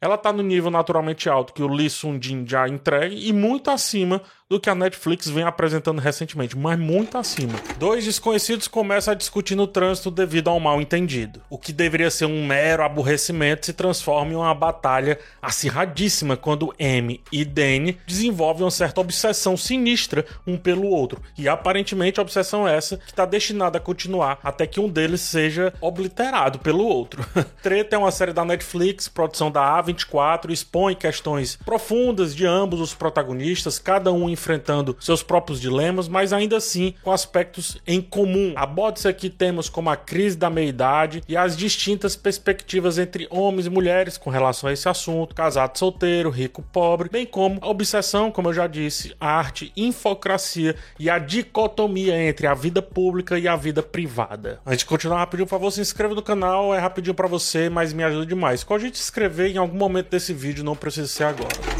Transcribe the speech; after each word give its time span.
ela 0.00 0.18
tá 0.18 0.32
no 0.32 0.42
nível 0.42 0.70
naturalmente 0.70 1.28
alto 1.28 1.52
que 1.52 1.62
o 1.62 1.68
Lee 1.68 1.88
Sung-jin 1.88 2.44
já 2.46 2.68
entregue 2.68 3.28
e 3.28 3.32
muito 3.32 3.70
acima 3.70 4.20
do 4.48 4.60
que 4.60 4.70
a 4.70 4.74
Netflix 4.74 5.28
vem 5.28 5.42
apresentando 5.42 6.00
recentemente, 6.00 6.56
mas 6.56 6.78
muito 6.78 7.18
acima. 7.18 7.54
Dois 7.78 8.04
desconhecidos 8.04 8.68
começam 8.68 9.12
a 9.12 9.16
discutir 9.16 9.56
no 9.56 9.66
trânsito 9.66 10.10
devido 10.10 10.48
a 10.48 10.54
um 10.54 10.60
mal 10.60 10.80
entendido. 10.80 11.42
O 11.50 11.58
que 11.58 11.72
deveria 11.72 12.10
ser 12.10 12.26
um 12.26 12.46
mero 12.46 12.84
aborrecimento 12.84 13.66
se 13.66 13.72
transforma 13.72 14.32
em 14.32 14.36
uma 14.36 14.54
batalha 14.54 15.18
acirradíssima 15.42 16.36
quando 16.36 16.72
M 16.78 17.20
e 17.32 17.44
Danny 17.44 17.98
desenvolvem 18.06 18.62
uma 18.62 18.70
certa 18.70 19.00
obsessão 19.00 19.56
sinistra 19.56 20.24
um 20.46 20.56
pelo 20.56 20.86
outro. 20.86 21.20
E 21.36 21.48
aparentemente 21.48 22.20
a 22.20 22.22
obsessão 22.22 22.68
é 22.68 22.76
essa 22.76 22.98
que 22.98 23.10
está 23.10 23.26
destinada 23.26 23.78
a 23.78 23.80
continuar 23.80 24.38
até 24.44 24.64
que 24.64 24.78
um 24.78 24.88
deles 24.88 25.22
seja 25.22 25.74
obliterado 25.80 26.60
pelo 26.60 26.84
outro. 26.84 27.26
Treta 27.62 27.96
é 27.96 27.98
uma 27.98 28.12
série 28.12 28.32
da 28.32 28.44
Netflix, 28.44 29.08
produção 29.08 29.50
da 29.50 29.62
A24, 29.86 30.50
expõe 30.50 30.94
questões 30.94 31.56
profundas 31.64 32.34
de 32.34 32.46
ambos 32.46 32.80
os 32.80 32.94
protagonistas, 32.94 33.78
cada 33.78 34.12
um 34.12 34.28
enfrentando 34.28 34.96
seus 35.00 35.22
próprios 35.22 35.60
dilemas, 35.60 36.08
mas 36.08 36.32
ainda 36.32 36.56
assim 36.56 36.94
com 37.02 37.12
aspectos 37.12 37.78
em 37.86 38.00
comum. 38.00 38.52
Aborda-se 38.56 39.08
aqui 39.08 39.30
temas 39.30 39.68
como 39.68 39.90
a 39.90 39.96
crise 39.96 40.36
da 40.36 40.50
meia-idade 40.50 41.22
e 41.28 41.36
as 41.36 41.56
distintas 41.56 42.16
perspectivas 42.16 42.98
entre 42.98 43.26
homens 43.30 43.66
e 43.66 43.70
mulheres 43.70 44.18
com 44.18 44.30
relação 44.30 44.68
a 44.68 44.72
esse 44.72 44.88
assunto, 44.88 45.34
casado 45.34 45.78
solteiro, 45.78 46.30
rico 46.30 46.62
pobre, 46.72 47.08
bem 47.08 47.26
como 47.26 47.58
a 47.60 47.68
obsessão, 47.68 48.30
como 48.30 48.48
eu 48.48 48.54
já 48.54 48.66
disse, 48.66 49.14
a 49.20 49.28
arte, 49.28 49.72
infocracia 49.76 50.76
e 50.98 51.08
a 51.08 51.18
dicotomia 51.18 52.20
entre 52.20 52.46
a 52.46 52.54
vida 52.54 52.82
pública 52.82 53.38
e 53.38 53.46
a 53.46 53.56
vida 53.56 53.82
privada. 53.82 54.60
Antes 54.64 54.80
de 54.80 54.86
continuar 54.86 55.18
rapidinho, 55.18 55.46
por 55.46 55.50
favor, 55.50 55.70
se 55.70 55.80
inscreva 55.80 56.14
no 56.14 56.22
canal, 56.22 56.74
é 56.74 56.78
rapidinho 56.78 57.14
para 57.14 57.28
você, 57.28 57.68
mas 57.68 57.92
me 57.92 58.02
ajuda 58.02 58.26
demais. 58.26 58.64
Qual 58.64 58.76
a 58.76 58.80
gente 58.80 58.96
se 58.96 59.04
inscrever 59.04 59.50
em 59.50 59.58
algum 59.58 59.75
momento 59.76 60.10
desse 60.10 60.32
vídeo, 60.32 60.64
não 60.64 60.74
precisa 60.74 61.08
ser 61.08 61.24
agora. 61.24 61.76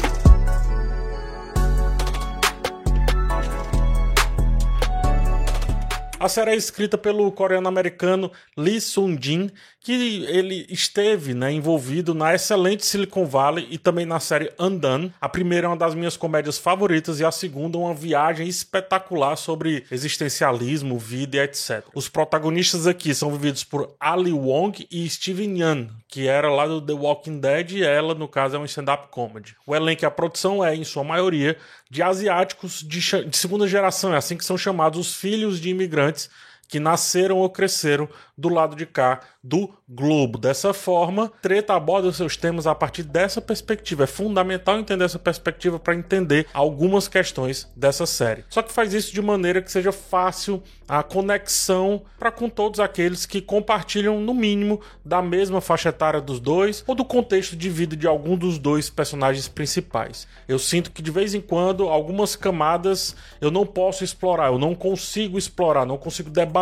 A 6.19 6.27
série 6.27 6.49
é 6.49 6.55
escrita 6.55 6.97
pelo 6.97 7.31
coreano-americano 7.31 8.31
Lee 8.57 8.81
Sung-jin, 8.81 9.51
que 9.79 10.25
ele 10.27 10.65
esteve 10.67 11.35
né, 11.35 11.51
envolvido 11.51 12.15
na 12.15 12.33
excelente 12.33 12.83
Silicon 12.83 13.25
Valley 13.25 13.67
e 13.69 13.77
também 13.77 14.03
na 14.03 14.19
série 14.19 14.51
Undone. 14.59 15.13
A 15.21 15.29
primeira 15.29 15.67
é 15.67 15.69
uma 15.69 15.77
das 15.77 15.93
minhas 15.93 16.17
comédias 16.17 16.57
favoritas 16.57 17.19
e 17.19 17.25
a 17.25 17.31
segunda 17.31 17.77
uma 17.77 17.93
viagem 17.93 18.47
espetacular 18.47 19.35
sobre 19.35 19.85
existencialismo, 19.91 20.97
vida 20.97 21.37
e 21.37 21.39
etc. 21.41 21.85
Os 21.93 22.09
protagonistas 22.09 22.87
aqui 22.87 23.13
são 23.13 23.31
vividos 23.31 23.63
por 23.63 23.95
Ali 23.99 24.33
Wong 24.33 24.87
e 24.89 25.07
Steven 25.07 25.59
Yeun, 25.59 25.87
que 26.07 26.27
era 26.27 26.49
lá 26.49 26.65
do 26.65 26.81
The 26.81 26.93
Walking 26.93 27.39
Dead 27.39 27.71
e 27.71 27.83
ela, 27.83 28.15
no 28.15 28.27
caso, 28.27 28.55
é 28.55 28.59
um 28.59 28.65
stand-up 28.65 29.09
comedy. 29.09 29.55
O 29.65 29.75
elenco 29.75 30.03
e 30.03 30.05
a 30.05 30.11
produção 30.11 30.63
é, 30.63 30.75
em 30.75 30.83
sua 30.83 31.03
maioria, 31.03 31.57
de 31.89 32.01
asiáticos 32.01 32.81
de, 32.81 32.99
de 33.25 33.37
segunda 33.37 33.67
geração, 33.67 34.13
é 34.13 34.17
assim 34.17 34.37
que 34.37 34.45
são 34.45 34.57
chamados 34.57 34.99
os 34.99 35.15
filhos 35.15 35.59
de 35.59 35.69
imigrantes 35.69 36.29
que 36.67 36.79
nasceram 36.79 37.37
ou 37.37 37.49
cresceram 37.49 38.09
do 38.37 38.49
lado 38.49 38.75
de 38.75 38.85
cá 38.85 39.21
do 39.43 39.69
globo. 39.87 40.37
Dessa 40.37 40.73
forma, 40.73 41.31
Treta 41.41 41.73
aborda 41.73 42.09
os 42.09 42.17
seus 42.17 42.35
temas 42.35 42.67
a 42.67 42.75
partir 42.75 43.03
dessa 43.03 43.41
perspectiva. 43.41 44.03
É 44.03 44.07
fundamental 44.07 44.77
entender 44.77 45.05
essa 45.05 45.17
perspectiva 45.17 45.79
para 45.79 45.95
entender 45.95 46.45
algumas 46.53 47.07
questões 47.07 47.71
dessa 47.75 48.05
série. 48.05 48.43
Só 48.49 48.61
que 48.61 48.71
faz 48.71 48.93
isso 48.93 49.13
de 49.13 49.21
maneira 49.21 49.61
que 49.61 49.71
seja 49.71 49.91
fácil 49.91 50.61
a 50.87 51.01
conexão 51.01 52.03
para 52.19 52.31
com 52.31 52.49
todos 52.49 52.79
aqueles 52.79 53.25
que 53.25 53.41
compartilham, 53.41 54.19
no 54.19 54.33
mínimo, 54.33 54.81
da 55.03 55.21
mesma 55.21 55.61
faixa 55.61 55.89
etária 55.89 56.19
dos 56.19 56.39
dois 56.39 56.83
ou 56.85 56.93
do 56.93 57.05
contexto 57.05 57.55
de 57.55 57.69
vida 57.69 57.95
de 57.95 58.07
algum 58.07 58.35
dos 58.35 58.59
dois 58.59 58.89
personagens 58.89 59.47
principais. 59.47 60.27
Eu 60.47 60.59
sinto 60.59 60.91
que 60.91 61.01
de 61.01 61.11
vez 61.11 61.33
em 61.33 61.41
quando 61.41 61.87
algumas 61.87 62.35
camadas 62.35 63.15
eu 63.39 63.49
não 63.49 63.65
posso 63.65 64.03
explorar, 64.03 64.47
eu 64.47 64.59
não 64.59 64.75
consigo 64.75 65.37
explorar, 65.37 65.85
não 65.85 65.97
consigo 65.97 66.29
debater. 66.29 66.56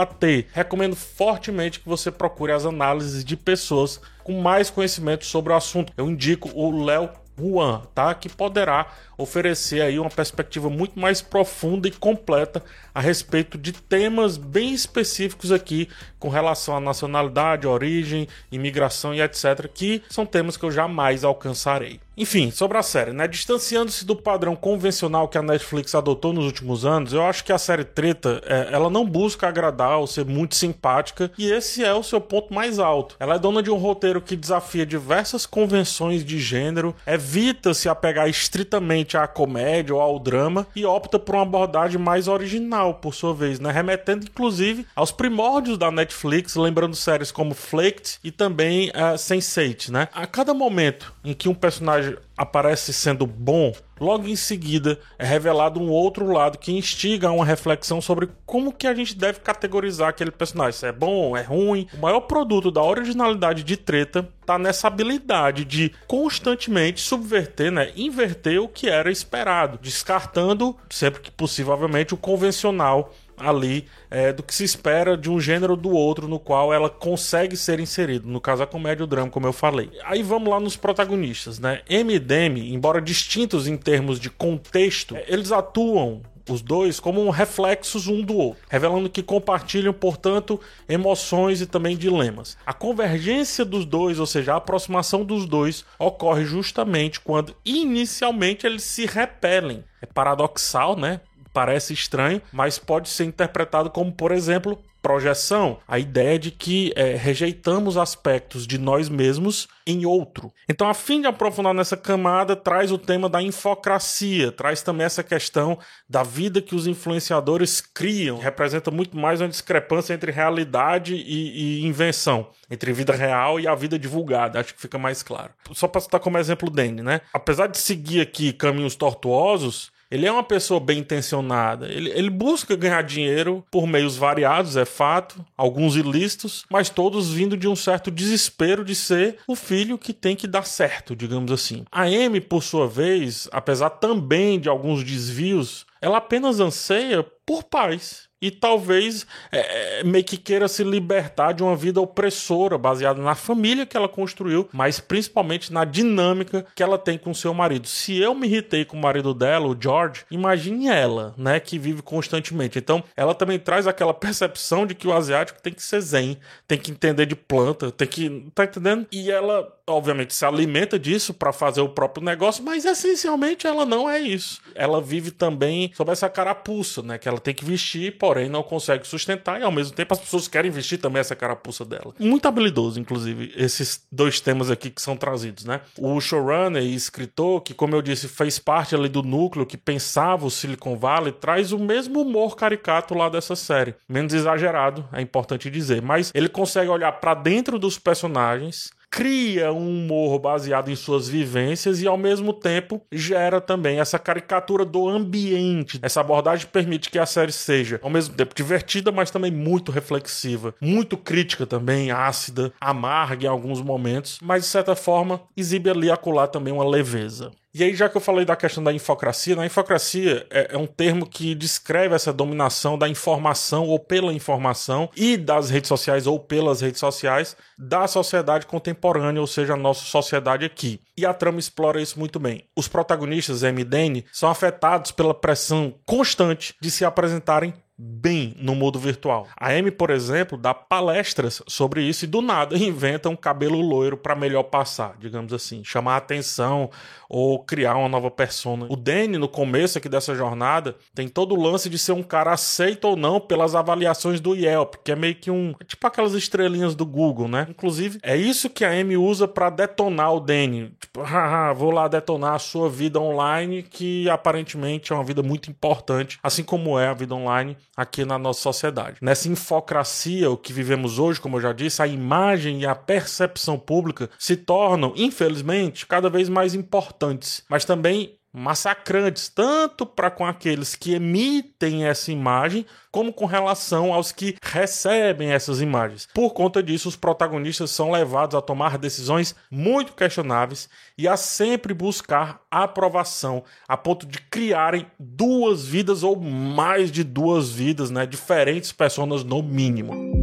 Recomendo 0.52 0.96
fortemente 0.96 1.80
que 1.80 1.88
você 1.88 2.12
procure 2.12 2.52
as 2.52 2.66
análises 2.66 3.24
de 3.24 3.38
pessoas 3.38 4.02
com 4.24 4.42
mais 4.42 4.70
conhecimento 4.70 5.26
sobre 5.26 5.54
o 5.54 5.56
assunto. 5.56 5.94
Eu 5.96 6.10
indico 6.10 6.50
o 6.54 6.84
Léo 6.84 7.10
Juan, 7.38 7.82
tá? 7.94 8.14
Que 8.14 8.30
poderá 8.30 8.88
oferecer 9.18 9.82
aí 9.82 10.00
uma 10.00 10.10
perspectiva 10.10 10.70
muito 10.70 11.00
mais 11.00 11.22
profunda 11.22 11.88
e 11.88 11.92
completa 11.92 12.64
a 12.94 13.02
respeito 13.02 13.58
de 13.58 13.72
temas 13.72 14.38
bem 14.38 14.74
específicos 14.74 15.52
aqui 15.52 15.90
com 16.20 16.30
relação 16.30 16.76
à 16.76 16.80
nacionalidade, 16.80 17.68
origem, 17.68 18.28
imigração 18.52 19.14
e 19.14 19.22
etc, 19.22 19.68
que 19.74 20.02
são 20.10 20.26
temas 20.26 20.58
que 20.58 20.64
eu 20.64 20.72
jamais 20.72 21.24
alcançarei. 21.24 22.00
Enfim, 22.18 22.50
sobre 22.50 22.78
a 22.78 22.82
série, 22.82 23.12
né? 23.12 23.28
Distanciando-se 23.28 24.06
do 24.06 24.16
padrão 24.16 24.56
convencional 24.56 25.28
que 25.28 25.38
a 25.38 25.42
Netflix 25.42 25.94
adotou 25.94 26.32
nos 26.32 26.46
últimos 26.46 26.86
anos, 26.86 27.12
eu 27.12 27.22
acho 27.22 27.44
que 27.44 27.52
a 27.52 27.58
série 27.58 27.84
Treta, 27.84 28.42
é, 28.46 28.70
ela 28.72 28.90
não 28.90 29.06
busca 29.06 29.50
agradar 29.50 30.00
ou 30.00 30.08
ser 30.08 30.24
muito 30.24 30.56
simpática, 30.56 31.30
e 31.38 31.52
esse 31.52 31.84
é 31.84 31.94
o 31.94 32.02
seu 32.02 32.22
ponto 32.22 32.54
mais 32.54 32.80
alto. 32.80 33.18
Ela 33.20 33.36
é 33.36 33.40
dona 33.40 33.62
de 33.62 33.70
um 33.70 33.76
roteiro 33.76 34.22
que 34.22 34.38
desafia 34.38 34.86
diversas 34.86 35.46
convenções 35.46 36.24
de 36.24 36.40
gênero, 36.40 36.96
evita 37.06 37.74
se 37.74 37.90
apegar 37.90 38.30
estritamente 38.30 39.05
à 39.14 39.28
comédia 39.28 39.94
ou 39.94 40.02
ao 40.02 40.20
drama 40.20 40.66
e 40.76 40.86
opta 40.86 41.20
por 41.20 41.36
uma 41.36 41.44
abordagem 41.44 42.00
mais 42.00 42.28
original, 42.28 42.96
por 42.96 43.14
sua 43.14 43.34
vez, 43.34 43.60
né? 43.60 43.72
Remetendo 43.72 44.26
inclusive 44.26 44.86
aos 44.96 45.12
primórdios 45.12 45.78
da 45.78 45.92
Netflix, 45.92 46.56
lembrando 46.56 46.96
séries 46.96 47.32
como 47.32 47.54
Flaked 47.54 48.20
e 48.24 48.32
também 48.32 48.90
uh, 48.90 49.16
Sense8, 49.16 49.90
né? 49.90 50.08
A 50.14 50.26
cada 50.26 50.54
momento 50.54 51.14
em 51.24 51.34
que 51.34 51.50
um 51.50 51.54
personagem 51.54 52.16
aparece 52.38 52.92
sendo 52.92 53.26
bom, 53.26 53.74
logo 54.00 54.28
em 54.28 54.36
seguida 54.36 55.00
é 55.18 55.26
revelado 55.26 55.80
um 55.80 55.90
outro 55.90 56.32
lado 56.32 56.58
que 56.58 56.72
instiga 56.72 57.30
a 57.30 57.32
uma 57.32 57.46
reflexão 57.46 58.02
sobre 58.02 58.30
como 58.46 58.74
que 58.74 58.88
a 58.88 58.94
gente 58.94 59.16
deve 59.16 59.40
categorizar 59.40 60.10
aquele 60.10 60.32
personagem, 60.32 60.80
se 60.80 60.86
é 60.86 60.92
bom, 60.92 61.36
é 61.36 61.42
ruim. 61.42 61.88
O 61.94 61.98
maior 61.98 62.22
produto 62.22 62.70
da 62.72 62.84
originalidade 62.84 63.64
de 63.64 63.78
Treta 63.78 64.28
tá 64.46 64.58
nessa 64.58 64.88
habilidade 64.88 65.64
de 65.66 65.92
constantemente 66.08 67.02
subverter, 67.02 67.72
né, 67.72 67.92
inverter 67.96 68.62
o 68.62 68.68
que 68.68 68.90
era 68.90 69.12
esperado, 69.12 69.80
descartando 69.82 70.76
sempre 70.90 71.22
que 71.22 71.32
possível, 71.32 71.74
obviamente, 71.74 72.14
o 72.14 72.18
convencional 72.18 73.14
ali 73.38 73.88
é, 74.10 74.32
do 74.32 74.44
que 74.44 74.54
se 74.54 74.64
espera 74.64 75.18
de 75.18 75.30
um 75.30 75.40
gênero 75.40 75.76
do 75.76 75.92
outro 75.92 76.28
no 76.28 76.40
qual 76.40 76.74
ela 76.74 76.90
consegue 76.90 77.56
ser 77.56 77.80
inserida. 77.80 78.28
No 78.28 78.42
caso, 78.42 78.64
a 78.64 78.68
comédia 78.68 79.04
e 79.04 79.06
o 79.06 79.08
drama, 79.08 79.30
como 79.30 79.48
eu 79.48 79.54
falei. 79.54 79.90
Aí 80.04 80.24
vamos 80.24 80.50
lá 80.50 80.60
nos 80.60 80.76
protagonistas, 80.76 81.60
né? 81.60 81.82
M 81.90 82.14
e 82.14 82.20
Demi, 82.20 82.74
embora 82.74 83.02
distintos 83.02 83.68
em 83.68 83.78
termos 83.78 84.20
de 84.20 84.30
contexto, 84.30 85.16
eles 85.28 85.52
atuam 85.52 86.22
os 86.50 86.62
dois 86.62 87.00
como 87.00 87.30
reflexos 87.30 88.08
um 88.08 88.22
do 88.22 88.36
outro, 88.38 88.62
revelando 88.70 89.10
que 89.10 89.24
compartilham, 89.24 89.94
portanto, 89.94 90.60
emoções 90.88 91.62
e 91.62 91.66
também 91.66 91.98
dilemas. 91.98 92.58
A 92.66 92.74
convergência 92.74 93.66
dos 93.66 93.86
dois, 93.86 94.20
ou 94.20 94.26
seja, 94.26 94.54
a 94.54 94.58
aproximação 94.58 95.26
dos 95.26 95.46
dois, 95.46 95.86
ocorre 95.98 96.46
justamente 96.46 97.20
quando 97.20 97.56
inicialmente 97.66 98.66
eles 98.66 98.84
se 98.84 99.06
repelem. 99.06 99.84
É 100.02 100.06
paradoxal, 100.06 100.96
né? 100.96 101.22
Parece 101.56 101.94
estranho, 101.94 102.42
mas 102.52 102.78
pode 102.78 103.08
ser 103.08 103.24
interpretado 103.24 103.90
como, 103.90 104.12
por 104.12 104.34
exemplo, 104.34 104.78
projeção, 105.06 105.78
a 105.88 106.00
ideia 106.00 106.40
de 106.40 106.50
que 106.50 106.92
é, 106.96 107.16
rejeitamos 107.16 107.96
aspectos 107.96 108.66
de 108.66 108.80
nós 108.80 109.08
mesmos 109.08 109.68
em 109.86 110.04
outro. 110.04 110.52
Então, 110.68 110.90
a 110.90 110.96
fim 110.96 111.22
de 111.22 111.28
aprofundar 111.28 111.76
nessa 111.76 111.96
camada, 111.96 112.56
traz 112.56 112.92
o 112.92 112.98
tema 112.98 113.30
da 113.30 113.40
infocracia, 113.40 114.52
traz 114.52 114.82
também 114.82 115.06
essa 115.06 115.24
questão 115.24 115.78
da 116.10 116.24
vida 116.24 116.60
que 116.60 116.74
os 116.74 116.88
influenciadores 116.88 117.80
criam, 117.82 118.40
representa 118.40 118.90
muito 118.90 119.16
mais 119.16 119.42
uma 119.42 119.48
discrepância 119.48 120.12
entre 120.12 120.32
realidade 120.32 121.14
e, 121.14 121.84
e 121.84 121.86
invenção, 121.86 122.50
entre 122.68 122.92
vida 122.92 123.14
real 123.14 123.60
e 123.60 123.68
a 123.68 123.76
vida 123.76 124.00
divulgada, 124.00 124.60
acho 124.60 124.74
que 124.74 124.82
fica 124.82 124.98
mais 124.98 125.22
claro. 125.22 125.54
Só 125.72 125.88
para 125.88 126.02
citar 126.02 126.20
como 126.20 126.40
exemplo 126.40 126.68
o 126.68 126.72
Danny, 126.72 127.04
né? 127.04 127.22
Apesar 127.32 127.68
de 127.68 127.78
seguir 127.78 128.22
aqui 128.22 128.52
caminhos 128.52 128.96
tortuosos, 128.96 129.94
ele 130.16 130.26
é 130.26 130.32
uma 130.32 130.44
pessoa 130.44 130.80
bem 130.80 131.00
intencionada. 131.00 131.92
Ele, 131.92 132.10
ele, 132.12 132.30
busca 132.30 132.76
ganhar 132.76 133.02
dinheiro 133.04 133.66
por 133.70 133.86
meios 133.86 134.16
variados, 134.16 134.78
é 134.78 134.86
fato, 134.86 135.46
alguns 135.58 135.98
ilícitos, 135.98 136.66
mas 136.70 136.90
todos 136.90 137.34
vindo 137.34 137.58
de 137.58 137.68
um 137.68 137.76
certo 137.76 138.10
desespero 138.10 138.86
de 138.86 138.96
ser 138.96 139.38
o 139.46 139.56
filho 139.56 139.98
que 139.98 140.14
tem 140.14 140.36
que 140.36 140.48
dar 140.48 140.66
certo, 140.66 141.16
digamos 141.16 141.52
assim. 141.52 141.84
A 141.92 142.04
Amy, 142.04 142.40
por 142.40 142.64
sua 142.64 142.88
vez, 142.88 143.50
apesar 143.52 143.90
também 143.90 144.58
de 144.58 144.70
alguns 144.70 145.04
desvios, 145.04 145.86
ela 146.02 146.18
apenas 146.18 146.62
anseia 146.62 147.26
por 147.46 147.64
paz 147.64 148.30
e 148.46 148.52
talvez 148.52 149.26
é, 149.52 150.02
é, 150.02 150.04
meio 150.04 150.24
que 150.24 150.38
queira 150.38 150.68
se 150.68 150.84
libertar 150.84 151.52
de 151.52 151.64
uma 151.64 151.76
vida 151.76 152.00
opressora, 152.00 152.78
baseada 152.78 153.20
na 153.20 153.34
família 153.34 153.88
que 153.88 153.98
ela 153.98 154.08
construiu, 154.08 154.70
mas 154.72 155.00
principalmente 155.00 155.74
na 155.74 155.84
dinâmica 155.84 156.64
que 156.76 156.84
ela 156.84 157.00
tem 157.00 157.18
com 157.18 157.34
seu 157.34 157.56
marido. 157.56 157.88
Se 157.88 158.16
eu 158.20 158.36
me 158.36 158.46
irritei 158.46 158.86
com 158.86 158.98
o 158.98 159.02
marido 159.02 159.34
dela, 159.34 159.66
o 159.66 159.76
George, 159.80 160.26
imagine 160.30 160.88
ela, 160.88 161.34
né, 161.36 161.60
que 161.60 161.80
vive 161.80 162.04
constantemente. 162.04 162.78
Então, 162.78 163.04
ela 163.18 163.34
também 163.34 163.58
traz 163.58 163.88
aquela 163.88 164.14
percepção 164.14 164.86
de 164.86 164.94
que 164.94 165.08
o 165.08 165.14
asiático 165.14 165.60
tem 165.60 165.74
que 165.74 165.82
ser 165.82 166.02
zen, 166.02 166.38
tem 166.68 166.78
que 166.78 166.92
entender 166.92 167.26
de 167.26 167.36
planta, 167.36 167.90
tem 167.90 168.08
que. 168.08 168.46
Tá 168.54 168.66
entendendo? 168.66 169.08
E 169.12 169.32
ela, 169.32 169.68
obviamente, 169.88 170.36
se 170.36 170.46
alimenta 170.46 171.00
disso 171.00 171.34
para 171.34 171.52
fazer 171.52 171.82
o 171.82 171.90
próprio 171.90 172.24
negócio, 172.24 172.64
mas 172.64 172.86
essencialmente 172.86 173.66
ela 173.66 173.86
não 173.86 174.08
é 174.08 174.20
isso. 174.20 174.62
Ela 174.76 175.02
vive 175.02 175.32
também 175.32 175.92
sob 175.96 176.12
essa 176.12 176.30
carapuça, 176.30 177.02
né? 177.02 177.18
Que 177.18 177.28
ela 177.28 177.40
tem 177.40 177.54
que 177.56 177.66
vestir, 177.66 178.18
porém 178.36 178.50
não 178.50 178.64
consegue 178.64 179.08
sustentar, 179.08 179.62
e 179.62 179.64
ao 179.64 179.72
mesmo 179.72 179.96
tempo 179.96 180.14
as 180.14 180.20
pessoas 180.20 180.46
querem 180.46 180.70
vestir 180.70 180.98
também 180.98 181.22
essa 181.22 181.34
carapuça 181.38 181.86
dela. 181.86 182.14
Muito 182.20 182.46
habilidoso, 182.46 183.00
inclusive, 183.00 183.54
esses 183.56 184.06
dois 184.12 184.42
temas 184.42 184.70
aqui 184.70 184.90
que 184.90 185.02
são 185.02 185.16
trazidos, 185.16 185.64
né? 185.64 185.80
O 185.98 186.20
showrunner 186.20 186.84
e 186.84 186.94
escritor, 186.94 187.62
que, 187.62 187.74
como 187.74 187.96
eu 187.96 188.02
disse, 188.02 188.28
fez 188.28 188.60
parte 188.60 188.94
ali 188.94 189.08
do 189.08 189.24
núcleo 189.24 189.66
que 189.66 189.78
pensava 189.78 190.46
o 190.46 190.52
Silicon 190.52 190.98
Valley, 190.98 191.32
traz 191.32 191.72
o 191.72 191.80
mesmo 191.80 192.22
humor 192.22 192.58
caricato 192.58 193.14
lá 193.14 193.30
dessa 193.30 193.56
série. 193.56 193.96
Menos 194.10 194.34
exagerado, 194.34 195.08
é 195.14 195.22
importante 195.22 195.70
dizer. 195.70 196.02
Mas 196.02 196.30
ele 196.36 196.50
consegue 196.50 196.90
olhar 196.90 197.14
para 197.14 197.36
dentro 197.36 197.80
dos 197.80 197.98
personagens 197.98 198.90
cria 199.10 199.72
um 199.72 199.88
humor 199.88 200.40
baseado 200.40 200.90
em 200.90 200.96
suas 200.96 201.28
vivências 201.28 202.02
e 202.02 202.08
ao 202.08 202.18
mesmo 202.18 202.54
tempo 202.54 203.02
gera 203.12 203.62
também 203.62 204.00
essa 204.00 204.20
caricatura 204.20 204.86
do 204.86 205.08
ambiente. 205.08 206.00
Essa 206.02 206.22
abordagem 206.22 206.68
permite 206.68 207.10
que 207.10 207.20
a 207.20 207.26
série 207.26 207.52
seja 207.52 208.00
ao 208.02 208.10
mesmo 208.10 208.36
tempo 208.36 208.56
divertida, 208.56 209.12
mas 209.12 209.32
também 209.32 209.52
muito 209.52 209.92
reflexiva, 209.92 210.76
muito 210.82 211.18
crítica 211.18 211.66
também, 211.66 212.12
ácida, 212.12 212.74
amarga 212.80 213.46
em 213.46 213.50
alguns 213.50 213.82
momentos, 213.82 214.40
mas 214.42 214.64
de 214.64 214.70
certa 214.70 214.96
forma 214.96 215.42
exibe 215.56 215.90
ali 215.90 216.12
acolá 216.12 216.48
também 216.48 216.74
uma 216.74 216.88
leveza. 216.88 217.52
E 217.78 217.84
aí, 217.84 217.94
já 217.94 218.08
que 218.08 218.16
eu 218.16 218.22
falei 218.22 218.46
da 218.46 218.56
questão 218.56 218.82
da 218.82 218.94
infocracia, 218.94 219.54
na 219.54 219.66
infocracia 219.66 220.48
é, 220.50 220.76
é, 220.76 220.78
um 220.78 220.88
termo 220.88 221.26
que 221.26 221.54
descreve 221.54 222.16
essa 222.16 222.32
dominação 222.32 222.98
da 222.98 223.10
informação 223.10 223.86
ou 223.86 224.00
pela 224.00 224.34
informação 224.34 225.10
e 225.14 225.36
das 225.36 225.70
redes 225.70 225.90
sociais 225.90 226.26
ou 226.26 226.40
pelas 226.40 226.80
redes 226.80 227.02
sociais 227.02 227.58
da 227.78 228.08
sociedade 228.08 228.66
contemporânea, 228.66 229.42
ou 229.42 229.48
seja, 229.48 229.74
a 229.74 229.78
nossa 229.78 230.06
sociedade 230.06 230.64
aqui. 230.64 231.02
E 231.18 231.26
a 231.26 231.34
trama 231.34 231.60
explora 231.60 232.02
isso 232.02 232.18
muito 232.18 232.40
bem. 232.40 232.64
Os 232.78 232.88
protagonistas, 232.88 233.62
M 233.62 233.84
Danny, 233.84 234.24
são 234.32 234.50
afetados 234.50 235.12
pela 235.12 235.34
pressão 235.34 235.94
constante 236.06 236.76
de 236.80 236.90
se 236.90 237.04
apresentarem 237.04 237.74
bem 237.98 238.54
no 238.58 238.76
mundo 238.76 239.00
virtual. 239.00 239.48
A 239.58 239.72
Amy, 239.72 239.90
por 239.90 240.10
exemplo, 240.10 240.58
dá 240.58 240.74
palestras 240.74 241.62
sobre 241.68 242.04
isso 242.04 242.26
e 242.26 242.28
do 242.28 242.42
nada 242.42 242.76
inventa 242.78 243.30
um 243.30 243.36
cabelo 243.36 243.80
loiro 243.80 244.18
para 244.18 244.36
melhor 244.36 244.64
passar, 244.64 245.16
digamos 245.18 245.54
assim, 245.54 245.84
chamar 245.84 246.18
atenção 246.18 246.90
ou 247.30 247.64
criar 247.64 247.96
uma 247.96 248.10
nova 248.10 248.30
persona. 248.30 248.86
O 248.90 248.96
Danny, 248.96 249.38
no 249.38 249.48
começo 249.48 249.98
aqui 249.98 250.10
dessa 250.10 250.36
jornada, 250.36 250.96
tem 251.14 251.28
todo 251.28 251.56
o 251.56 251.62
lance 251.62 251.90
de 251.90 251.98
ser 251.98 252.12
um 252.12 252.24
cara 252.24 252.54
aceito 252.54 253.06
ou 253.06 253.16
não 253.16 253.40
pelas 253.40 253.76
avaliações 253.76 254.40
do 254.40 254.56
Yelp, 254.56 254.96
que 255.04 255.12
é 255.12 255.16
meio 255.16 255.36
que 255.36 255.50
um. 255.50 255.74
tipo 255.88 256.06
aquelas 256.06 256.34
estrelinhas 256.34 256.96
do 256.96 257.06
Google, 257.06 257.48
né? 257.48 257.68
Inclusive, 257.70 258.20
é 258.22 258.36
isso 258.36 258.70
que 258.70 258.84
a 258.84 258.92
Amy 258.92 259.18
usa 259.18 259.48
para 259.48 259.70
detonar 259.70 260.34
o 260.34 260.40
Danny. 260.40 260.94
Tipo, 261.00 261.22
haha, 261.24 261.74
vou 261.74 261.92
lá 261.92 262.08
detonar 262.08 262.56
a 262.56 262.60
sua 262.60 262.90
vida 262.90 263.20
online, 263.20 263.84
que 263.84 264.30
aparentemente 264.30 265.12
é 265.12 265.16
uma 265.16 265.24
vida 265.24 265.42
muito 265.42 265.70
importante, 265.70 266.38
assim 266.44 266.64
como 266.64 267.00
é 267.00 267.08
a 267.08 267.14
vida 267.14 267.34
online 267.34 267.78
aqui 267.96 268.26
na 268.26 268.38
nossa 268.38 268.62
sociedade. 268.62 269.18
Nessa 269.22 269.48
infocracia, 269.48 270.50
o 270.50 270.58
que 270.58 270.74
vivemos 270.74 271.20
hoje, 271.20 271.40
como 271.40 271.58
eu 271.58 271.62
já 271.62 271.74
disse, 271.74 272.02
a 272.02 272.08
imagem 272.08 272.82
e 272.82 272.86
a 272.86 272.96
percepção 272.96 273.78
pública 273.80 274.30
se 274.38 274.56
tornam, 274.56 275.14
infelizmente, 275.16 276.06
cada 276.06 276.30
vez 276.30 276.50
mais 276.50 276.74
importantes, 276.74 277.64
mas 277.70 277.86
também 277.86 278.38
massacrantes, 278.56 279.50
tanto 279.50 280.06
para 280.06 280.32
com 280.32 280.46
aqueles 280.46 280.96
que 280.96 281.14
emitem 281.14 282.06
essa 282.06 282.32
imagem, 282.32 282.86
como 283.12 283.34
com 283.34 283.46
relação 283.46 284.14
aos 284.14 284.32
que 284.32 284.56
recebem 284.62 285.52
essas 285.52 285.82
imagens. 285.82 286.28
Por 286.34 286.54
conta 286.54 286.82
disso, 286.82 287.10
os 287.10 287.16
protagonistas 287.16 287.92
são 287.92 288.12
levados 288.12 288.56
a 288.56 288.62
tomar 288.62 288.98
decisões 288.98 289.56
muito 289.70 290.14
questionáveis 290.14 290.90
e 291.18 291.28
a 291.28 291.38
sempre 291.38 291.94
buscar 291.94 292.62
aprovação, 292.70 293.64
a 293.88 293.96
ponto 293.96 294.26
de 294.26 294.40
criarem 294.40 295.06
duas 295.20 295.86
vidas 295.86 296.24
ou 296.24 296.36
mais 296.36 297.12
de 297.12 297.24
duas 297.24 297.70
vidas, 297.70 298.10
né, 298.10 298.26
diferentes 298.26 298.92
pessoas 298.92 299.44
no 299.44 299.64
mínimo. 299.64 300.35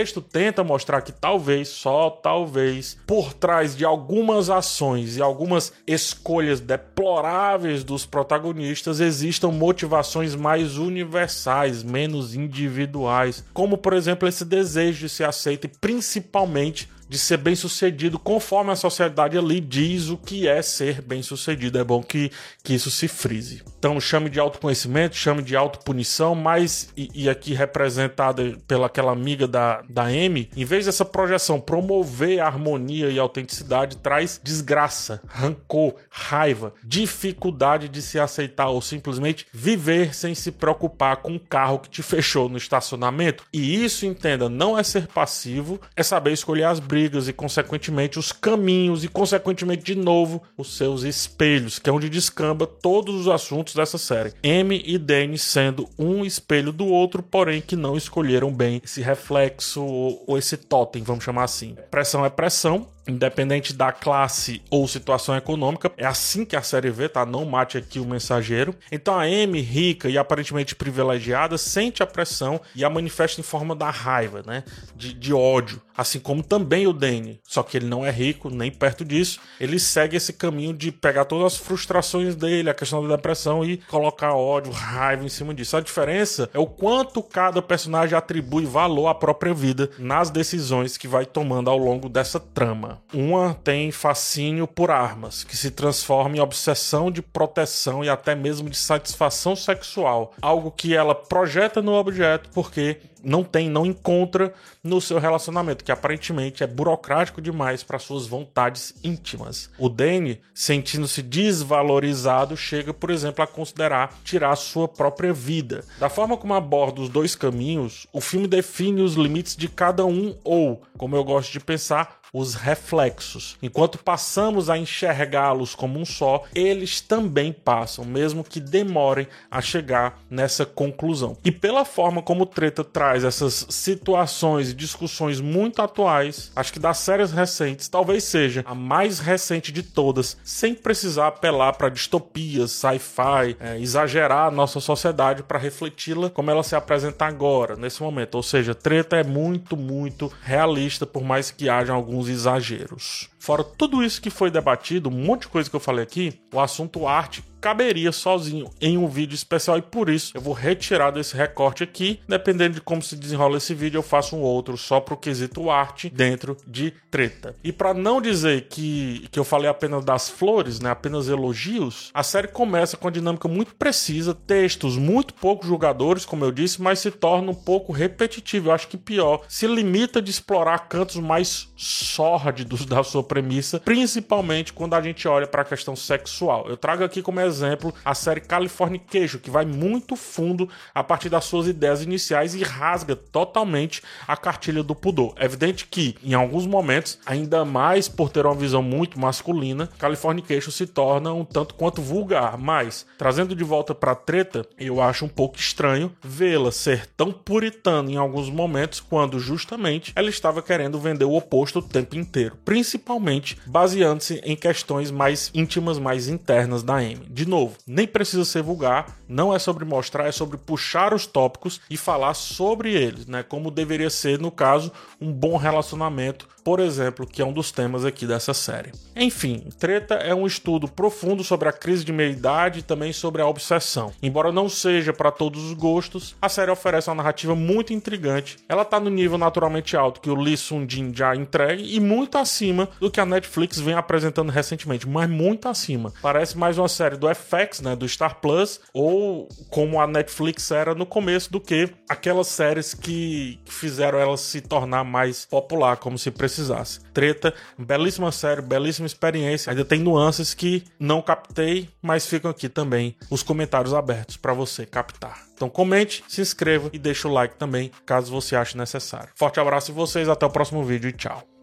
Texto 0.00 0.22
tenta 0.22 0.64
mostrar 0.64 1.02
que 1.02 1.12
talvez, 1.12 1.68
só 1.68 2.08
talvez, 2.08 2.96
por 3.06 3.34
trás 3.34 3.76
de 3.76 3.84
algumas 3.84 4.48
ações 4.48 5.18
e 5.18 5.20
algumas 5.20 5.74
escolhas 5.86 6.58
deploráveis 6.58 7.84
dos 7.84 8.06
protagonistas 8.06 8.98
existam 8.98 9.48
motivações 9.48 10.34
mais 10.34 10.78
universais, 10.78 11.82
menos 11.82 12.34
individuais, 12.34 13.44
como 13.52 13.76
por 13.76 13.92
exemplo 13.92 14.26
esse 14.26 14.42
desejo 14.42 15.00
de 15.00 15.10
ser 15.10 15.24
aceito 15.24 15.66
e 15.66 15.68
principalmente 15.68 16.88
de 17.10 17.18
ser 17.18 17.38
bem 17.38 17.56
sucedido 17.56 18.20
conforme 18.20 18.70
a 18.70 18.76
sociedade 18.76 19.36
ali 19.36 19.58
diz 19.58 20.10
o 20.10 20.16
que 20.16 20.46
é 20.46 20.62
ser 20.62 21.02
bem 21.02 21.24
sucedido. 21.24 21.76
É 21.76 21.82
bom 21.82 22.04
que, 22.04 22.30
que 22.62 22.72
isso 22.72 22.88
se 22.88 23.08
frise. 23.08 23.64
Então 23.76 24.00
chame 24.00 24.30
de 24.30 24.38
autoconhecimento, 24.38 25.16
chame 25.16 25.42
de 25.42 25.56
autopunição, 25.56 26.36
mas 26.36 26.88
e, 26.96 27.10
e 27.12 27.28
aqui 27.28 27.52
representada 27.52 28.56
pela 28.68 28.86
aquela 28.86 29.10
amiga 29.10 29.48
da, 29.48 29.82
da 29.88 30.12
M, 30.12 30.48
em 30.56 30.64
vez 30.64 30.86
dessa 30.86 31.04
projeção 31.04 31.60
promover 31.60 32.38
harmonia 32.38 33.10
e 33.10 33.18
autenticidade, 33.18 33.96
traz 33.96 34.40
desgraça, 34.40 35.20
rancor, 35.26 35.96
raiva, 36.08 36.72
dificuldade 36.84 37.88
de 37.88 38.00
se 38.02 38.20
aceitar 38.20 38.68
ou 38.68 38.80
simplesmente 38.80 39.48
viver 39.52 40.14
sem 40.14 40.32
se 40.32 40.52
preocupar 40.52 41.16
com 41.16 41.34
o 41.34 41.40
carro 41.40 41.80
que 41.80 41.90
te 41.90 42.04
fechou 42.04 42.48
no 42.48 42.56
estacionamento. 42.56 43.42
E 43.52 43.84
isso, 43.84 44.06
entenda, 44.06 44.48
não 44.48 44.78
é 44.78 44.84
ser 44.84 45.08
passivo, 45.08 45.80
é 45.96 46.04
saber 46.04 46.34
escolher 46.34 46.64
as 46.64 46.78
brigas 46.78 46.99
e, 47.28 47.32
consequentemente, 47.32 48.18
os 48.18 48.32
caminhos 48.32 49.04
e, 49.04 49.08
consequentemente, 49.08 49.82
de 49.82 49.94
novo, 49.94 50.42
os 50.56 50.76
seus 50.76 51.02
espelhos, 51.02 51.78
que 51.78 51.88
é 51.88 51.92
onde 51.92 52.08
descamba 52.08 52.66
todos 52.66 53.14
os 53.14 53.28
assuntos 53.28 53.74
dessa 53.74 53.98
série. 53.98 54.32
M 54.42 54.82
e 54.84 54.98
Danny 54.98 55.38
sendo 55.38 55.88
um 55.98 56.24
espelho 56.24 56.72
do 56.72 56.86
outro, 56.86 57.22
porém 57.22 57.60
que 57.60 57.76
não 57.76 57.96
escolheram 57.96 58.52
bem 58.52 58.80
esse 58.84 59.00
reflexo 59.00 59.82
ou 59.82 60.36
esse 60.36 60.56
totem, 60.56 61.02
vamos 61.02 61.24
chamar 61.24 61.44
assim. 61.44 61.76
Pressão 61.90 62.24
é 62.24 62.30
pressão, 62.30 62.86
independente 63.10 63.72
da 63.72 63.92
classe 63.92 64.62
ou 64.70 64.86
situação 64.88 65.36
econômica. 65.36 65.90
É 65.96 66.06
assim 66.06 66.44
que 66.44 66.56
a 66.56 66.62
série 66.62 66.90
vê, 66.90 67.08
tá? 67.08 67.26
Não 67.26 67.44
mate 67.44 67.76
aqui 67.76 67.98
o 67.98 68.04
mensageiro. 68.04 68.74
Então 68.90 69.18
a 69.18 69.24
Amy, 69.24 69.60
rica 69.60 70.08
e 70.08 70.16
aparentemente 70.16 70.74
privilegiada, 70.74 71.58
sente 71.58 72.02
a 72.02 72.06
pressão 72.06 72.60
e 72.74 72.84
a 72.84 72.90
manifesta 72.90 73.40
em 73.40 73.44
forma 73.44 73.74
da 73.74 73.90
raiva, 73.90 74.42
né? 74.46 74.64
De, 74.94 75.12
de 75.12 75.32
ódio. 75.32 75.80
Assim 75.96 76.18
como 76.18 76.42
também 76.42 76.86
o 76.86 76.92
Danny. 76.92 77.40
Só 77.44 77.62
que 77.62 77.76
ele 77.76 77.86
não 77.86 78.06
é 78.06 78.10
rico, 78.10 78.48
nem 78.48 78.70
perto 78.70 79.04
disso. 79.04 79.40
Ele 79.60 79.78
segue 79.78 80.16
esse 80.16 80.32
caminho 80.32 80.72
de 80.72 80.90
pegar 80.90 81.26
todas 81.26 81.54
as 81.54 81.58
frustrações 81.58 82.34
dele, 82.34 82.70
a 82.70 82.74
questão 82.74 83.06
da 83.06 83.16
depressão 83.16 83.64
e 83.64 83.76
colocar 83.76 84.34
ódio, 84.34 84.72
raiva 84.72 85.24
em 85.24 85.28
cima 85.28 85.52
disso. 85.52 85.76
A 85.76 85.80
diferença 85.80 86.48
é 86.54 86.58
o 86.58 86.66
quanto 86.66 87.22
cada 87.22 87.60
personagem 87.60 88.16
atribui 88.16 88.64
valor 88.64 89.08
à 89.08 89.14
própria 89.14 89.52
vida 89.52 89.90
nas 89.98 90.30
decisões 90.30 90.96
que 90.96 91.08
vai 91.08 91.26
tomando 91.26 91.68
ao 91.68 91.76
longo 91.76 92.08
dessa 92.08 92.40
trama. 92.40 92.99
Uma 93.12 93.54
tem 93.54 93.90
fascínio 93.90 94.66
por 94.66 94.90
armas, 94.90 95.44
que 95.44 95.56
se 95.56 95.70
transforma 95.70 96.36
em 96.36 96.40
obsessão 96.40 97.10
de 97.10 97.22
proteção 97.22 98.04
e 98.04 98.08
até 98.08 98.34
mesmo 98.34 98.70
de 98.70 98.76
satisfação 98.76 99.56
sexual, 99.56 100.32
algo 100.40 100.70
que 100.70 100.94
ela 100.94 101.14
projeta 101.14 101.82
no 101.82 101.94
objeto 101.94 102.50
porque 102.52 102.98
não 103.22 103.44
tem, 103.44 103.68
não 103.68 103.84
encontra 103.84 104.52
no 104.82 105.00
seu 105.00 105.18
relacionamento, 105.18 105.84
que 105.84 105.92
aparentemente 105.92 106.62
é 106.62 106.66
burocrático 106.66 107.40
demais 107.40 107.82
para 107.82 107.98
suas 107.98 108.26
vontades 108.26 108.94
íntimas. 109.04 109.70
O 109.78 109.88
Danny, 109.88 110.40
sentindo-se 110.54 111.22
desvalorizado, 111.22 112.56
chega, 112.56 112.92
por 112.94 113.10
exemplo, 113.10 113.42
a 113.44 113.46
considerar 113.46 114.18
tirar 114.24 114.56
sua 114.56 114.88
própria 114.88 115.32
vida. 115.32 115.84
Da 115.98 116.08
forma 116.08 116.36
como 116.36 116.54
aborda 116.54 117.00
os 117.00 117.08
dois 117.08 117.34
caminhos, 117.34 118.06
o 118.12 118.20
filme 118.20 118.46
define 118.46 119.02
os 119.02 119.14
limites 119.14 119.56
de 119.56 119.68
cada 119.68 120.06
um 120.06 120.36
ou, 120.42 120.82
como 120.96 121.16
eu 121.16 121.24
gosto 121.24 121.52
de 121.52 121.60
pensar, 121.60 122.19
os 122.32 122.54
reflexos. 122.54 123.56
Enquanto 123.62 123.98
passamos 123.98 124.70
a 124.70 124.78
enxergá-los 124.78 125.74
como 125.74 125.98
um 125.98 126.04
só, 126.04 126.44
eles 126.54 127.00
também 127.00 127.52
passam, 127.52 128.04
mesmo 128.04 128.44
que 128.44 128.60
demorem 128.60 129.26
a 129.50 129.60
chegar 129.60 130.20
nessa 130.30 130.64
conclusão. 130.64 131.36
E 131.44 131.50
pela 131.50 131.84
forma 131.84 132.22
como 132.22 132.46
Treta 132.46 132.84
traz 132.84 133.24
essas 133.24 133.66
situações 133.70 134.70
e 134.70 134.74
discussões 134.74 135.40
muito 135.40 135.82
atuais, 135.82 136.50
acho 136.54 136.72
que 136.72 136.78
das 136.78 136.98
séries 136.98 137.32
recentes, 137.32 137.88
talvez 137.88 138.24
seja 138.24 138.62
a 138.66 138.74
mais 138.74 139.18
recente 139.18 139.72
de 139.72 139.82
todas, 139.82 140.36
sem 140.44 140.74
precisar 140.74 141.28
apelar 141.28 141.72
para 141.74 141.88
distopias, 141.88 142.72
sci-fi, 142.72 143.56
é, 143.60 143.78
exagerar 143.78 144.48
a 144.48 144.50
nossa 144.50 144.80
sociedade 144.80 145.42
para 145.42 145.58
refleti-la 145.58 146.30
como 146.30 146.50
ela 146.50 146.62
se 146.62 146.74
apresenta 146.76 147.24
agora, 147.24 147.76
nesse 147.76 148.02
momento. 148.02 148.34
Ou 148.34 148.42
seja, 148.42 148.74
Treta 148.74 149.16
é 149.16 149.24
muito, 149.24 149.76
muito 149.76 150.32
realista, 150.42 151.06
por 151.06 151.22
mais 151.22 151.50
que 151.50 151.68
haja 151.68 151.92
alguns 151.92 152.19
exageros. 152.28 153.30
Fora 153.40 153.64
tudo 153.64 154.04
isso 154.04 154.20
que 154.20 154.28
foi 154.30 154.50
debatido, 154.50 155.08
um 155.08 155.12
monte 155.12 155.42
de 155.42 155.48
coisa 155.48 155.68
que 155.68 155.74
eu 155.74 155.80
falei 155.80 156.04
aqui, 156.04 156.40
o 156.52 156.60
assunto 156.60 157.06
arte 157.06 157.42
caberia 157.60 158.10
sozinho 158.10 158.70
em 158.80 158.96
um 158.96 159.06
vídeo 159.06 159.34
especial 159.34 159.76
e 159.78 159.82
por 159.82 160.08
isso 160.08 160.32
eu 160.34 160.40
vou 160.40 160.54
retirar 160.54 161.10
desse 161.10 161.36
recorte 161.36 161.82
aqui. 161.82 162.20
Dependendo 162.26 162.76
de 162.76 162.80
como 162.80 163.02
se 163.02 163.14
desenrola 163.14 163.58
esse 163.58 163.74
vídeo, 163.74 163.98
eu 163.98 164.02
faço 164.02 164.36
um 164.36 164.40
outro 164.40 164.76
só 164.76 164.98
pro 164.98 165.16
quesito 165.16 165.70
arte 165.70 166.08
dentro 166.08 166.56
de 166.66 166.92
treta. 167.10 167.54
E 167.62 167.70
para 167.70 167.92
não 167.92 168.20
dizer 168.20 168.66
que, 168.68 169.28
que 169.30 169.38
eu 169.38 169.44
falei 169.44 169.68
apenas 169.68 170.04
das 170.04 170.28
flores, 170.28 170.80
né, 170.80 170.90
apenas 170.90 171.28
elogios, 171.28 172.10
a 172.14 172.22
série 172.22 172.48
começa 172.48 172.96
com 172.96 173.06
uma 173.06 173.12
dinâmica 173.12 173.46
muito 173.46 173.74
precisa, 173.74 174.34
textos 174.34 174.96
muito 174.96 175.34
poucos 175.34 175.68
jogadores, 175.68 176.24
como 176.24 176.44
eu 176.44 176.52
disse, 176.52 176.80
mas 176.80 177.00
se 177.00 177.10
torna 177.10 177.50
um 177.50 177.54
pouco 177.54 177.92
repetitivo. 177.92 178.68
Eu 178.68 178.72
acho 178.72 178.88
que 178.88 178.96
pior, 178.96 179.42
se 179.48 179.66
limita 179.66 180.22
de 180.22 180.30
explorar 180.30 180.78
cantos 180.88 181.16
mais 181.16 181.68
sórdidos 181.76 182.86
da 182.86 183.02
sua 183.02 183.22
premissa, 183.30 183.78
principalmente 183.78 184.72
quando 184.72 184.94
a 184.94 185.00
gente 185.00 185.28
olha 185.28 185.46
para 185.46 185.62
a 185.62 185.64
questão 185.64 185.94
sexual. 185.94 186.66
Eu 186.68 186.76
trago 186.76 187.04
aqui 187.04 187.22
como 187.22 187.40
exemplo 187.40 187.94
a 188.04 188.12
série 188.12 188.40
Californication, 188.40 189.38
que 189.38 189.48
vai 189.48 189.64
muito 189.64 190.16
fundo 190.16 190.68
a 190.92 191.04
partir 191.04 191.28
das 191.28 191.44
suas 191.44 191.68
ideias 191.68 192.02
iniciais 192.02 192.56
e 192.56 192.64
rasga 192.64 193.14
totalmente 193.14 194.02
a 194.26 194.36
cartilha 194.36 194.82
do 194.82 194.96
pudor. 194.96 195.32
É 195.36 195.44
evidente 195.44 195.86
que, 195.86 196.16
em 196.24 196.34
alguns 196.34 196.66
momentos, 196.66 197.20
ainda 197.24 197.64
mais 197.64 198.08
por 198.08 198.30
ter 198.30 198.44
uma 198.44 198.54
visão 198.54 198.82
muito 198.82 199.20
masculina, 199.20 199.88
Californication 199.96 200.72
se 200.72 200.88
torna 200.88 201.32
um 201.32 201.44
tanto 201.44 201.74
quanto 201.74 202.02
vulgar, 202.02 202.58
mas 202.58 203.06
trazendo 203.16 203.54
de 203.54 203.62
volta 203.62 203.94
para 203.94 204.16
treta, 204.16 204.66
eu 204.76 205.00
acho 205.00 205.24
um 205.24 205.28
pouco 205.28 205.56
estranho 205.56 206.12
vê-la 206.20 206.72
ser 206.72 207.06
tão 207.16 207.30
puritana 207.30 208.10
em 208.10 208.16
alguns 208.16 208.50
momentos 208.50 208.98
quando 208.98 209.38
justamente 209.38 210.10
ela 210.16 210.28
estava 210.28 210.60
querendo 210.60 210.98
vender 210.98 211.26
o 211.26 211.34
oposto 211.34 211.78
o 211.78 211.82
tempo 211.82 212.16
inteiro, 212.16 212.56
principalmente 212.64 213.19
baseando-se 213.66 214.40
em 214.44 214.56
questões 214.56 215.10
mais 215.10 215.50
íntimas, 215.54 215.98
mais 215.98 216.28
internas 216.28 216.82
da 216.82 216.96
Amy. 216.96 217.26
De 217.28 217.46
novo, 217.46 217.76
nem 217.86 218.06
precisa 218.06 218.44
ser 218.44 218.62
vulgar, 218.62 219.18
não 219.28 219.54
é 219.54 219.58
sobre 219.58 219.84
mostrar, 219.84 220.26
é 220.26 220.32
sobre 220.32 220.56
puxar 220.56 221.14
os 221.14 221.26
tópicos 221.26 221.80
e 221.88 221.96
falar 221.96 222.34
sobre 222.34 222.92
eles, 222.92 223.26
né? 223.26 223.42
Como 223.42 223.70
deveria 223.70 224.10
ser, 224.10 224.38
no 224.38 224.50
caso, 224.50 224.90
um 225.20 225.32
bom 225.32 225.56
relacionamento 225.56 226.48
por 226.64 226.80
exemplo, 226.80 227.26
que 227.26 227.42
é 227.42 227.44
um 227.44 227.52
dos 227.52 227.70
temas 227.70 228.04
aqui 228.04 228.26
dessa 228.26 228.54
série. 228.54 228.92
Enfim, 229.16 229.68
Treta 229.78 230.14
é 230.14 230.34
um 230.34 230.46
estudo 230.46 230.88
profundo 230.88 231.42
sobre 231.42 231.68
a 231.68 231.72
crise 231.72 232.04
de 232.04 232.12
meia-idade 232.12 232.80
e 232.80 232.82
também 232.82 233.12
sobre 233.12 233.42
a 233.42 233.46
obsessão. 233.46 234.12
Embora 234.22 234.52
não 234.52 234.68
seja 234.68 235.12
para 235.12 235.30
todos 235.30 235.64
os 235.64 235.74
gostos, 235.74 236.34
a 236.40 236.48
série 236.48 236.70
oferece 236.70 237.08
uma 237.08 237.16
narrativa 237.16 237.54
muito 237.54 237.92
intrigante. 237.92 238.58
Ela 238.68 238.84
tá 238.84 238.98
no 239.00 239.10
nível 239.10 239.38
naturalmente 239.38 239.96
alto 239.96 240.20
que 240.20 240.30
o 240.30 240.34
Lee 240.34 240.56
Sung-jin 240.56 241.12
já 241.14 241.34
entregue 241.34 241.94
e 241.94 242.00
muito 242.00 242.38
acima 242.38 242.88
do 242.98 243.10
que 243.10 243.20
a 243.20 243.26
Netflix 243.26 243.78
vem 243.78 243.94
apresentando 243.94 244.50
recentemente, 244.50 245.08
mas 245.08 245.28
muito 245.28 245.68
acima. 245.68 246.12
Parece 246.22 246.56
mais 246.56 246.78
uma 246.78 246.88
série 246.88 247.16
do 247.16 247.28
FX, 247.34 247.80
né, 247.80 247.96
do 247.96 248.08
Star 248.08 248.40
Plus, 248.40 248.80
ou 248.92 249.48
como 249.68 250.00
a 250.00 250.06
Netflix 250.06 250.70
era 250.70 250.94
no 250.94 251.06
começo 251.06 251.50
do 251.50 251.60
que 251.60 251.90
aquelas 252.08 252.46
séries 252.48 252.94
que 252.94 253.60
fizeram 253.66 254.18
ela 254.18 254.36
se 254.36 254.60
tornar 254.60 255.04
mais 255.04 255.44
popular, 255.44 255.96
como 255.96 256.18
se 256.18 256.30
precisasse. 256.50 257.00
Treta, 257.14 257.54
belíssima 257.78 258.32
série, 258.32 258.60
belíssima 258.60 259.06
experiência. 259.06 259.70
Ainda 259.70 259.84
tem 259.84 260.00
nuances 260.00 260.52
que 260.52 260.84
não 260.98 261.22
captei, 261.22 261.88
mas 262.02 262.26
ficam 262.26 262.50
aqui 262.50 262.68
também 262.68 263.16
os 263.30 263.42
comentários 263.42 263.94
abertos 263.94 264.36
para 264.36 264.52
você 264.52 264.84
captar. 264.84 265.44
Então 265.54 265.68
comente, 265.68 266.24
se 266.28 266.40
inscreva 266.40 266.90
e 266.92 266.98
deixe 266.98 267.26
o 267.26 267.30
like 267.30 267.56
também, 267.56 267.90
caso 268.04 268.32
você 268.32 268.56
ache 268.56 268.76
necessário. 268.76 269.30
Forte 269.34 269.60
abraço 269.60 269.90
em 269.90 269.94
vocês, 269.94 270.28
até 270.28 270.44
o 270.44 270.50
próximo 270.50 270.82
vídeo 270.82 271.08
e 271.08 271.12
tchau. 271.12 271.59